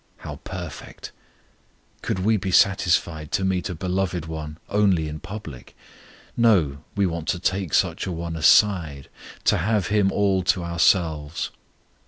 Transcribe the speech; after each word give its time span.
How 0.17 0.37
perfect! 0.37 1.11
Could 2.01 2.17
we 2.17 2.35
be 2.35 2.49
satisfied 2.49 3.31
to 3.33 3.45
meet 3.45 3.69
a 3.69 3.75
beloved 3.75 4.25
one 4.25 4.57
only 4.67 5.07
in 5.07 5.19
public? 5.19 5.75
No; 6.35 6.83
we 6.95 7.05
want 7.05 7.27
to 7.27 7.39
take 7.39 7.75
such 7.75 8.07
an 8.07 8.15
one 8.17 8.35
aside 8.35 9.09
to 9.43 9.57
have 9.59 9.89
him 9.89 10.11
all 10.11 10.41
to 10.41 10.63
ourselves. 10.63 11.51